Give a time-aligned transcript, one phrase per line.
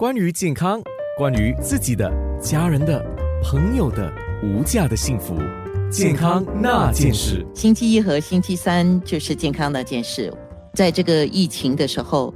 [0.00, 0.80] 关于健康，
[1.18, 2.10] 关于自己的、
[2.40, 3.04] 家人的、
[3.42, 4.10] 朋友的
[4.42, 5.36] 无价的幸福，
[5.90, 7.46] 健康那件事。
[7.54, 10.32] 星期一和星期三就是健康那件事，
[10.72, 12.32] 在这个疫情的时候。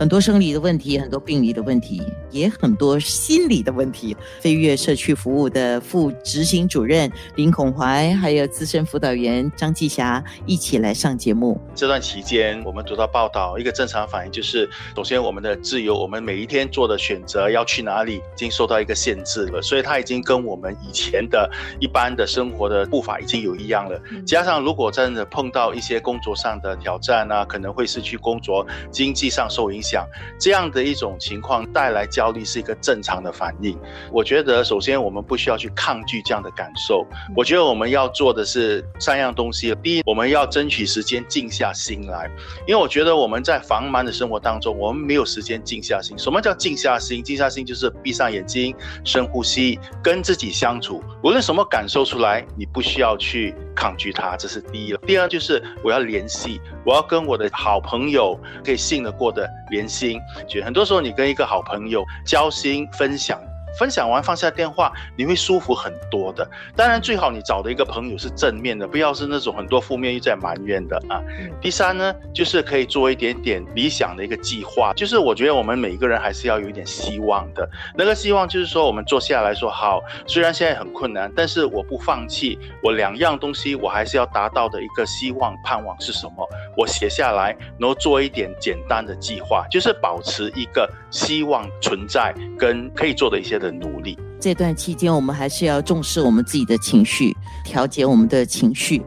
[0.00, 4.16] 很多生理的问题，很多病理的问题，也很多心理的问题。
[4.40, 11.60] 飞跃社区服务的副执行主任林孔怀，还有资深辅导员张继霞一起来上节目。
[11.74, 19.60] 这段期间，我们读到报道，一个正常反应就是，首先我们的自由，我们每一天做的选择要去哪里，已经受到一个限制了。
[19.60, 21.46] 所以它已经跟我们以前的
[21.78, 24.00] 一般的生活的步伐已经有一样了。
[24.26, 29.89] 加上如果真的碰到一些工作上的挑战啊，可能会失去工作，经济上受影响。
[29.90, 30.06] 讲
[30.38, 33.76] 这样的一种情况带来焦虑是一个正常的反应。
[34.12, 37.04] 我觉得首先我们不需要去抗拒这样的感受。
[37.34, 39.74] 我觉得我们要做的是三样东西。
[39.82, 42.30] 第一，我们要争取时间静下心来，
[42.66, 46.16] 因为我觉得我们在繁忙的生活当中，我们没有时间静下心。
[46.18, 47.22] 什么叫静下心？
[47.22, 51.02] 静下心就是闭上眼睛，深呼吸，跟自己相处。
[51.22, 55.00] 无论什么感受出来，你不需要去抗拒它，这是第一了。
[55.04, 59.80] 第二就是我要联系，我要跟我的好朋友可以信得过的联。
[59.80, 63.40] 连心，就很多时候你跟一个好朋友交心分享。
[63.78, 66.48] 分享完放下电话，你会舒服很多的。
[66.76, 71.22] 当然，最好你找的一个朋友是正面的，不要是那种很多负面又在埋怨的啊。
[71.60, 74.92] 第三呢，就是可以做一点点理想的一个计划。
[74.94, 77.68] 就是我觉得我们每一个人还是要有一点希望的。
[77.96, 82.58] 那个希望就是说，我们坐下来说好，虽然现在很困难，但是我不放弃。
[82.82, 86.48] 我两样东西我还是要达到的一个希望盼望是什么？
[86.76, 93.59] 我写下来，然后做一点简单的计划，就是保持一个希望存在跟可以做的一些。
[93.60, 99.00] 的努力，这段期间我们还是要重视我们自己的情绪，调节我们的情绪。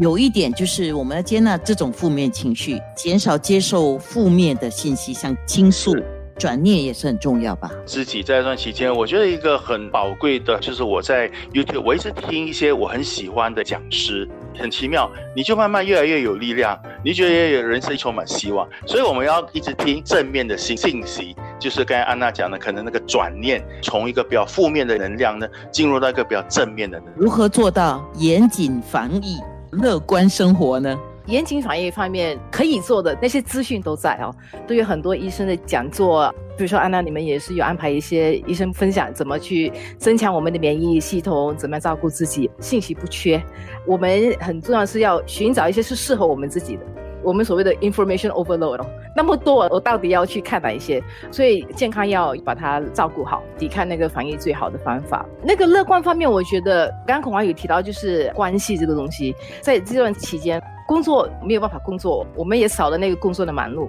[0.00, 5.94] 有一点就是，我们要接纳这种负面情绪，减少接受负面的信息，像倾诉、
[6.38, 7.70] 转念也是很重要吧。
[7.86, 14.28] 自己在这段期间，我觉得一个很宝贵的，就是我在 YouTube，我一直听一些我很喜欢的讲师。
[14.58, 27.16] 很奇妙，你就慢慢越来越有力量，你觉得人生充满希望，所以我们要一直听正面的信信息，就是刚才安娜讲的，可能那个转念，从一个比较负面的能量呢，进入到一个比较正面的能量。
[27.18, 29.38] 如何做到严谨防疫、
[29.72, 30.98] 乐观生活呢？
[31.26, 34.34] 严谨防疫方面可以做的那些资讯都在哦，
[34.66, 36.34] 都有很多医生的讲座。
[36.56, 43.40] 比如说安娜，你们也是有安排一些医生分享怎么去增强我们的免疫系统，怎么样照顾自己，信息不缺。
[43.86, 46.82] 我们很重要是要寻找一些是适合我们自己的。
[47.22, 48.84] 我们所谓的 information overload
[49.14, 51.02] 那么多，我到底要去看哪一些？
[51.30, 55.26] 所以健康要把它照顾好，抵抗那个防疫最好的方法。
[55.42, 63.88] 那个乐观方面，我觉得刚刚孔华有提到，就是关系这个东西，在这段期间工作没有办法工作，我们也少了那个工作的忙碌，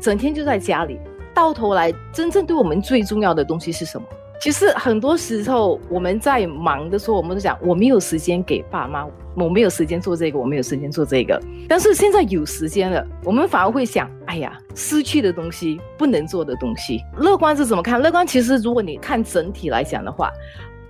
[0.00, 0.98] 整天就在家里。
[1.34, 4.06] 到头来，真正对我们最重要的东西是什么？
[4.42, 11.40] 其实很多时候我们在忙的时候，我们都讲我没有时间给爸妈，我没有时间做这个，我没有时间做这个。
[11.68, 17.00] 但是现在有时间了，我们反而会想：哎呀，失去的东西，不能做的东西。
[17.18, 18.02] 乐观是怎么看？
[18.02, 20.28] 乐观其实，如果你看整体来讲的话，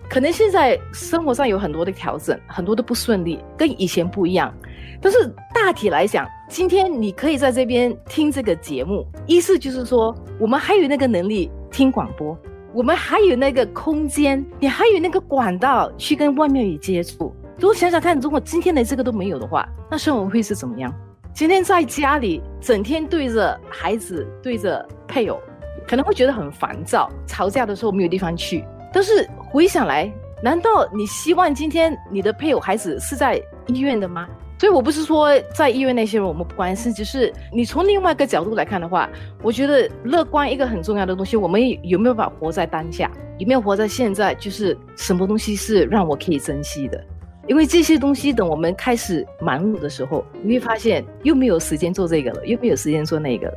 [0.08, 4.50] 可能现在生活上有很多的调整，很多的不顺利，跟以前不一样。
[4.98, 12.34] 但是大体来讲，今天你可以在这边听这个节目，意思就是说，我们还有那个能力听广播，
[12.74, 17.34] 我们还有那个空间，你还有那个管道去跟外面有接触。
[17.58, 20.90] 如果想想看，如果今天连这个都没有的话，那生活会是怎么样？
[21.34, 25.38] 今天在家里整天对着孩子、对着配偶，
[25.86, 28.64] 可能会觉得很烦躁，吵架的时候没有地方去。
[28.90, 30.10] 但是回想来，
[30.42, 34.28] 难道你希望今天你的配偶、孩子是在医院的吗？
[34.58, 39.10] 所以，我不是说在医院那些人我们不关心，只是你从另外一个角度来看的话，
[39.42, 43.10] 我觉得乐观一个很重要的东西，我们有没有把活在当下？
[43.38, 44.34] 有没有活在现在？
[44.36, 47.04] 就是什么东西是让我可以珍惜的？
[47.48, 53.54] 因为这些东西，等我们开始忙碌的时候，你会发现又没有时间做这个了，又没有时间做那个了。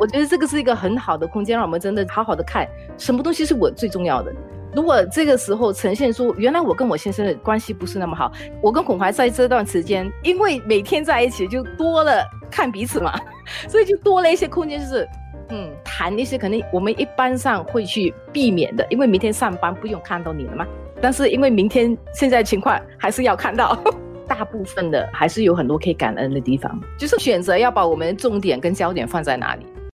[0.00, 2.66] 我觉得这个是一个很好的空间，让我们真的好好的看
[2.96, 4.32] 什么东西是我最重要的。
[4.74, 8.30] 如果这个时候呈现出原来我跟我先生的关系不是那么好，
[8.60, 13.18] 我跟孔怀在这段时间，因为每天在一起就多了看彼此嘛，
[13.68, 15.08] 所以就多了一些空间，就是
[15.48, 20.66] 嗯谈一些可能我们一般上会去避免的，因为明天上班不用看到你了嘛。
[21.00, 23.76] 但是因为明天现在情况还是要看到，
[24.28, 29.64] 大部分的还是有很多可以感恩的地方，就是选择要把我们重点跟焦点放在哪里。